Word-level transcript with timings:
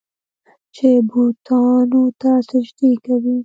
چې 0.75 0.89
بوتانو 1.09 2.03
ته 2.19 2.31
سجدې 2.49 2.91
کوي. 3.05 3.37